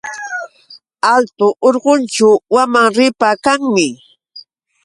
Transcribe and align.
Altu 1.13 1.47
urqućhu 1.67 2.31
wamanripa 2.55 3.29
kanmi. 3.43 3.87